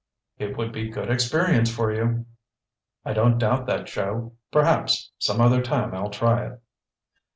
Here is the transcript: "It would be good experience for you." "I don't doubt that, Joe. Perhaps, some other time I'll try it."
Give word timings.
"It 0.39 0.57
would 0.57 0.71
be 0.71 0.89
good 0.89 1.11
experience 1.11 1.69
for 1.71 1.93
you." 1.93 2.25
"I 3.05 3.13
don't 3.13 3.37
doubt 3.37 3.67
that, 3.67 3.85
Joe. 3.85 4.33
Perhaps, 4.51 5.11
some 5.19 5.39
other 5.39 5.61
time 5.61 5.93
I'll 5.93 6.09
try 6.09 6.43
it." 6.47 6.59